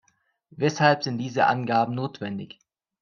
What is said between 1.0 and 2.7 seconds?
sind diese Abgaben notwendig?